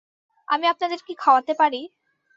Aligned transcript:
আমি 0.47 0.65
আপনাদের 0.67 0.99
কি 1.07 1.13
খাওয়াতে 1.17 1.53
পারি? 1.53 1.81